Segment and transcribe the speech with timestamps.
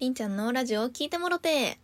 [0.00, 1.78] りんちゃんのラジオ聞いてもろて。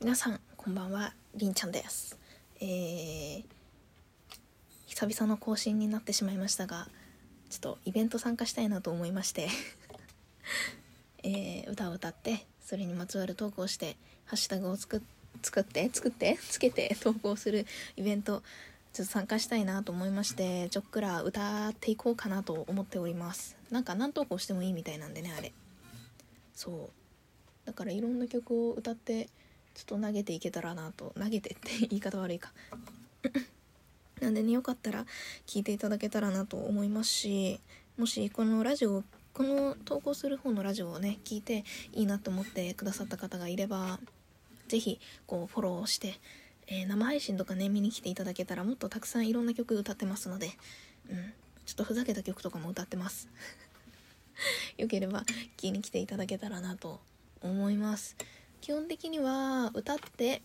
[0.00, 1.14] 皆さん、こんばんは。
[1.36, 2.18] りんちゃんです。
[2.60, 3.44] えー、
[4.86, 6.88] 久々の更新になってしまいましたが、
[7.50, 9.48] ちょっとイベント参加したいなと思いまして、
[11.22, 18.42] えー歌を歌って、それにまつわる投稿をして、ハッシュタグを作って作って作ってつけて投稿するイベント
[18.92, 23.56] ちょっと参加したいなと思いましてちょっくら歌っていこうかなと思っております。
[23.70, 25.52] なんか何投稿してもいいみたいなんでねあれ。
[26.54, 26.90] そう。
[27.66, 29.28] だからいろんな曲を歌って
[29.74, 31.12] ちょっと投げていけたらなと。
[31.18, 32.52] 投げてって言い方悪いか。
[34.20, 35.04] なんでねよかったら
[35.46, 37.60] 聞いていただけたらなと思いますし
[37.98, 44.00] もしこのラジオこの投稿する方のラジオをね聞いていいなと思ってくださった方がいれば
[44.68, 46.14] ぜひこうフォローして、
[46.66, 50.50] えー生配信とかね見に来ていただけたらもっとたくさんいろんな曲歌ってますので、
[51.10, 51.32] うん、
[51.64, 53.28] ちょっとふざけた曲とかも歌ってます。
[54.76, 57.00] よければ聴きに来ていただけたらなと
[57.40, 58.16] 思います。
[58.60, 60.42] 基本的には歌って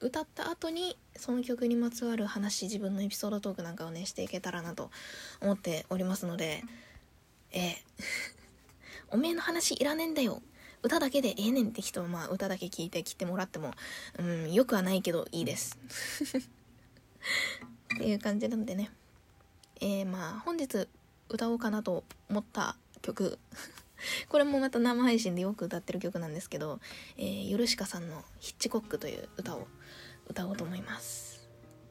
[0.00, 4.90] 歌った後にその曲にまつわる話自分のエピソードトークなんかをねしていけたらなと
[5.40, 6.62] 思っておりますので
[7.52, 7.76] ええ
[9.10, 10.42] おめえの話いらねえんだよ。
[10.86, 13.72] 歌だけでええねんって人はまあ歌だけ聞いて切ってもらっても
[14.20, 15.76] うんよくはないけどいいです。
[17.96, 18.92] っていう感じなんでね。
[19.80, 20.86] えー、まあ本日
[21.28, 23.40] 歌おうかなと思った曲。
[24.30, 26.78] これもまた生配信でよく歌ってる曲なんですけど、
[27.16, 29.66] えー、ヨルシカさんの「ヒッチコック」という歌を
[30.28, 31.48] 歌おうと思います。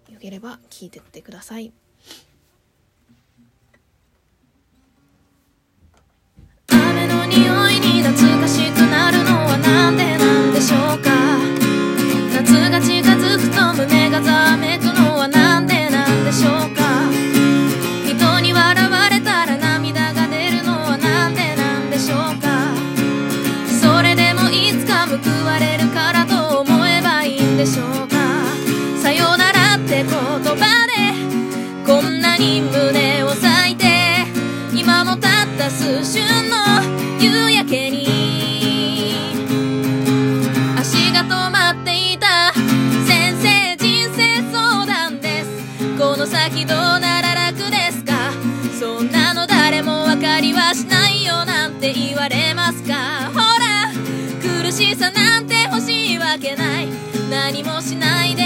[0.10, 1.74] よければ聴いてってください。
[50.36, 53.32] たりはしないよなんて言われますか。
[53.34, 53.90] ほら
[54.42, 56.90] 苦しさなんて欲しいわけない。
[57.30, 58.45] 何もしないで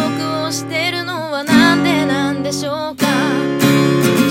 [0.00, 3.06] かりが得をしてるのはなんでなんでしょうか？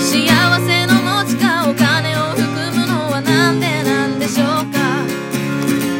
[0.00, 0.26] 幸
[0.66, 4.80] せの持ちかお金を含むのはなんでなんでしょうか？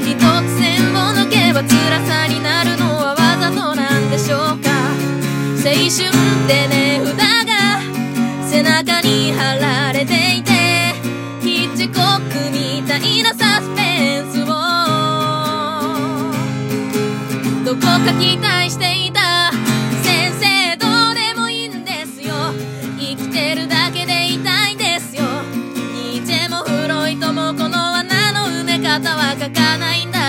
[0.04, 4.70] 一つ線を抜けば辛さになるのはわざとなんでしょうか？
[5.62, 6.12] 青春っ
[6.48, 7.16] て値札
[7.47, 7.52] が
[8.48, 10.52] 背中に貼られていて
[11.42, 14.47] ヒッチコックみたいなサスペンスを。
[17.64, 18.89] どこか期待して
[28.90, 30.19] 方は書かないんだ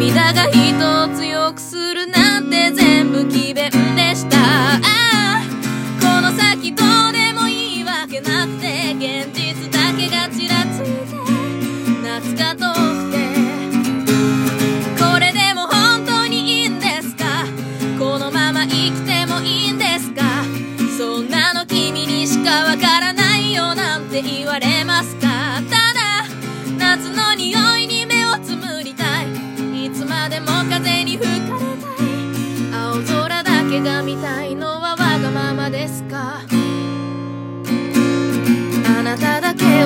[0.00, 1.60] 涙が人を強く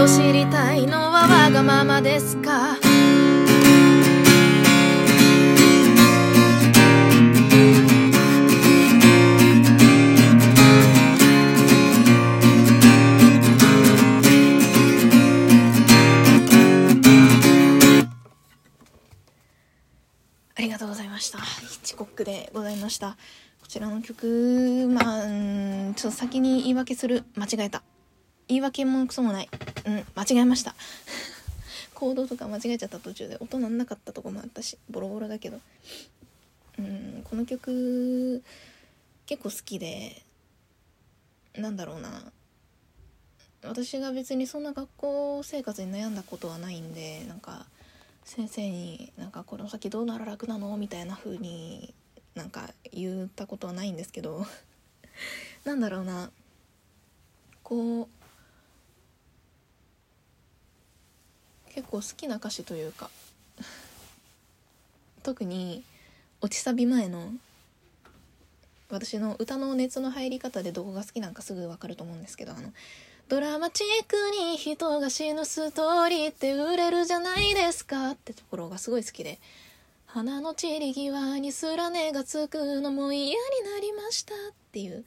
[0.04, 2.72] を知りたいのはわがままですか？
[2.72, 2.78] あ
[20.58, 21.38] りがとうございました。
[21.38, 21.44] ヒ
[21.78, 23.16] ッチコックでございました。
[23.62, 27.24] こちらの曲、まあ、うんちょっと先に言い訳する。
[27.36, 27.82] 間違えた。
[28.48, 29.48] 言い訳もクソもない。
[29.86, 30.74] うん、間違えました。
[31.94, 35.60] コードとか間違えちゃった途中で音なんなかったとこもあったし、ボロボロだけど。
[36.78, 38.42] うん、この曲、
[39.26, 40.22] 結構好きで、
[41.56, 42.32] なんだろうな。
[43.62, 47.66] 私が別にそんな学校生活に悩んだことはないんで、なんか、
[48.24, 51.94] 先生になんかこの先どうなら楽なのみたいな風に
[52.34, 54.46] なんか言ったことはないんですけど
[55.64, 56.30] なんだろうな
[57.62, 58.08] こう
[61.66, 63.10] 結構好きな歌詞というか
[65.22, 65.84] 特に
[66.40, 67.32] 落ちサビ前の
[68.90, 72.72] 私の歌の熱の入り方でどこが好きなんかすぐ分かると思うんですけどあの
[73.28, 79.38] ドラマチックに人が死ぬストーリーって売れるじゃないですかってところがすごい好きで
[80.06, 84.36] 花の散り際にすら根がつくのも嫌になりましたっ
[84.72, 85.04] ていう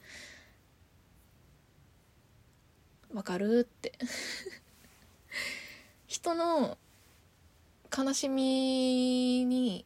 [3.12, 3.92] わかるって。
[6.08, 6.78] 人の
[7.96, 9.84] 悲しみに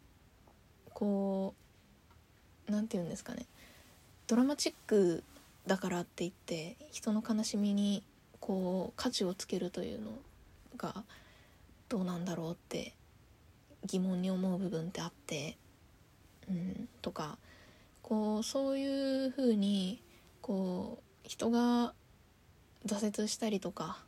[0.94, 1.52] こ
[2.68, 3.46] うなんて言うんですかね。
[4.28, 5.24] ドラマチック
[5.66, 8.04] だからって言って人の悲しみに
[8.38, 10.12] こう価値をつけるというの
[10.76, 11.02] が
[11.88, 12.94] どうなんだろうって
[13.84, 15.56] 疑問に思う部分ってあって、
[16.48, 17.36] うん、とか
[18.00, 20.00] こうそういうふうに
[20.40, 21.94] こう人が
[22.86, 23.98] 挫折したりとか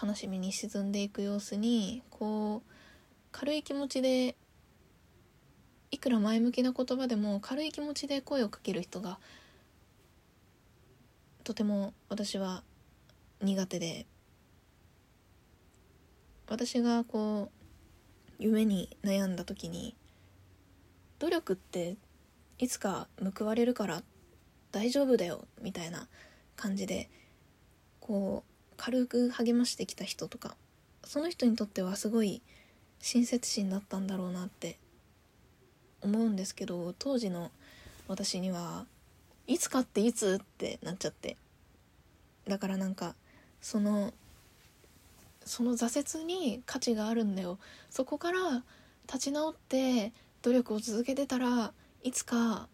[0.00, 2.70] 悲しみに沈んでいく様子にこう
[3.32, 4.36] 軽い気持ちで
[5.90, 9.18] いくら前向きな言葉でも軽い気持ちで声をかける人が
[11.44, 12.62] とても私は
[13.40, 14.06] 苦手で
[16.48, 17.50] 私がこ
[18.38, 19.96] う夢に悩んだ時に
[21.18, 21.96] 努力って
[22.58, 23.08] いつか
[23.38, 24.02] 報われるから
[24.72, 26.08] 大丈夫だよみたいな
[26.56, 27.08] 感じで
[28.00, 30.56] こう軽く励ましてきた人とか
[31.04, 32.42] その人にとってはすごい
[33.00, 34.78] 親切心だったんだろうなって
[36.02, 37.50] 思うんですけど当時の
[38.08, 38.86] 私には
[39.46, 41.36] いつかっていつってなっちゃって
[42.48, 43.14] だからなんか
[43.60, 44.12] その
[45.44, 47.58] その挫折に価値があるんだよ。
[47.88, 48.64] そこから
[49.06, 50.12] 立ち直って
[50.42, 52.68] 努力を続けてたらいつか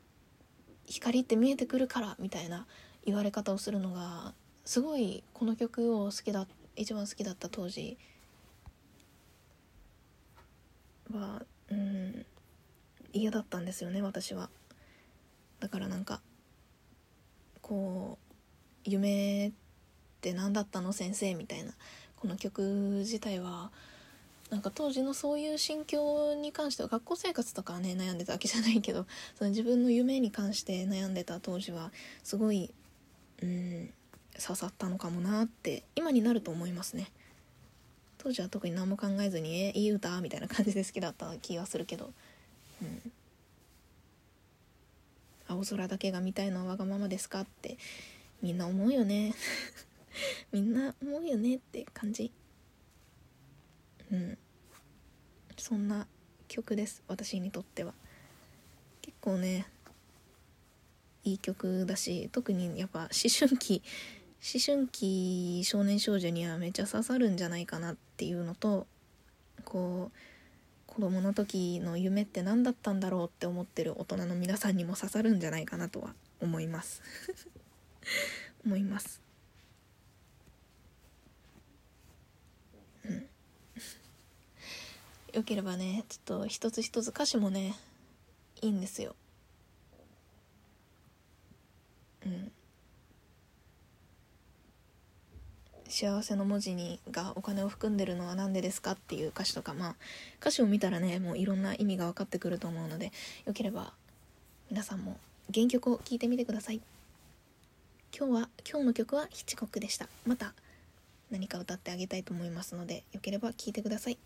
[0.87, 2.67] 光って見えてくるからみたいな
[3.05, 4.33] 言われ方をするのが
[4.65, 7.99] すごいこの曲を好きだ一番好きだった当時。
[11.13, 12.25] はうん
[13.13, 14.49] 嫌だったんですよね私は。
[15.61, 16.21] だからなんか
[17.61, 18.35] こう
[18.85, 19.53] 夢っ
[20.21, 21.73] て何だったの先生みたいな。
[22.17, 22.63] この曲
[23.01, 23.73] 自体は
[24.49, 31.91] なんか当時のそういう心境に関しては学校生活とかはね悩んでたわけじゃないけどその自分の夢に関して悩んでた当時は
[32.23, 32.71] すごい
[33.43, 33.91] うん
[34.41, 37.09] 刺さったのかもなって今になると思いますね。
[38.19, 42.13] 当時は特に何も考えずに「えいい歌?」みたいな感じで好きだった気がするけど。
[42.81, 43.13] うん。
[45.49, 47.77] 青空だけが見たいのはわがままですかって
[48.41, 49.35] みんな思うよね。
[50.51, 52.33] みんな思うよねって感じ。
[54.11, 54.39] うん。
[55.59, 56.07] そんな
[56.49, 57.95] 曲です私にとっては。
[59.03, 59.67] 結構ね
[61.25, 63.09] いい曲だし特にやっぱ思
[63.39, 63.83] 春期
[64.45, 68.89] 思春期少年少女にはめっちゃ刺さるんじゃないかなっていうのと
[69.65, 77.03] こう子供の時の夢って何だったんだろうって思ってる大人の皆さんにも刺さるんじゃないかなとは思います。
[78.67, 79.23] 思います。
[83.05, 83.29] うん。
[85.33, 87.75] よければねちょっと一つ一つ歌詞もね
[88.61, 89.17] いいんですよ
[92.27, 92.53] うん
[95.93, 99.95] 幸せの文字にがお金を含んでるのは何でですかっていう歌詞とかまあ
[100.41, 103.13] 歌詞を見たらねもういろんな意味が分かってくると思うので
[103.45, 103.93] よければ
[104.71, 105.19] 皆さんも
[105.53, 106.81] 原曲を聴いてみてください。
[108.17, 110.09] 今日は今日の曲はヒッチコックでした。
[110.25, 110.55] また
[111.31, 114.19] 何か歌ってあげたいと思いますのでよければ聴いてください。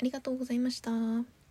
[0.00, 1.45] ありがとうございました。